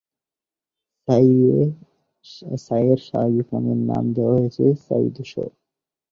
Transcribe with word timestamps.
ছাইয়ের 2.57 2.99
স্বাভাবিক 3.05 3.47
রঙের 3.53 3.79
নাম 3.89 4.03
দেয়া 4.15 4.33
হয়েছে 4.35 4.63
"ছাই-ধূসর"। 4.83 5.49